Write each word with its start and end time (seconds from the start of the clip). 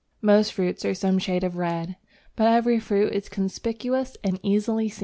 Most 0.23 0.53
fruits 0.53 0.83
are 0.83 0.95
some 0.95 1.19
shade 1.19 1.43
of 1.43 1.57
red, 1.57 1.95
but 2.35 2.47
every 2.47 2.79
fruit 2.79 3.13
is 3.13 3.29
conspicuous 3.29 4.17
and 4.23 4.39
easily 4.41 4.89
seen. 4.89 4.99